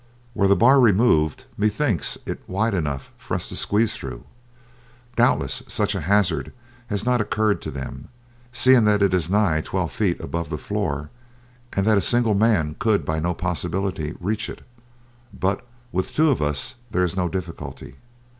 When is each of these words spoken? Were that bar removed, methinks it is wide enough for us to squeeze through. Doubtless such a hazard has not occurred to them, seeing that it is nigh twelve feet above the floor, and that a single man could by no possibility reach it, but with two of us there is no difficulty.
Were 0.33 0.47
that 0.47 0.55
bar 0.55 0.79
removed, 0.79 1.45
methinks 1.57 2.17
it 2.25 2.39
is 2.41 2.47
wide 2.47 2.73
enough 2.73 3.11
for 3.19 3.35
us 3.35 3.47
to 3.49 3.55
squeeze 3.55 3.93
through. 3.93 4.23
Doubtless 5.15 5.61
such 5.67 5.93
a 5.93 6.01
hazard 6.01 6.51
has 6.87 7.05
not 7.05 7.21
occurred 7.21 7.61
to 7.61 7.69
them, 7.69 8.07
seeing 8.51 8.85
that 8.85 9.03
it 9.03 9.13
is 9.13 9.29
nigh 9.29 9.61
twelve 9.61 9.91
feet 9.91 10.19
above 10.19 10.49
the 10.49 10.57
floor, 10.57 11.11
and 11.73 11.85
that 11.85 11.99
a 11.99 12.01
single 12.01 12.33
man 12.33 12.75
could 12.79 13.05
by 13.05 13.19
no 13.19 13.35
possibility 13.35 14.15
reach 14.19 14.49
it, 14.49 14.63
but 15.39 15.63
with 15.91 16.15
two 16.15 16.31
of 16.31 16.41
us 16.41 16.73
there 16.89 17.03
is 17.03 17.15
no 17.15 17.29
difficulty. 17.29 17.97